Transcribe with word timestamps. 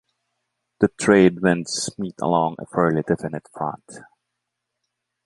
The 0.79 0.87
trade 0.99 1.43
winds 1.43 1.91
meet 1.99 2.15
along 2.23 2.55
a 2.57 2.65
fairly 2.65 3.03
definite 3.03 3.47
front. 3.53 3.85